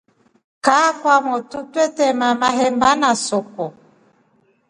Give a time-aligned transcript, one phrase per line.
[0.65, 3.65] Kaa kwamotu twetema maheba na soko.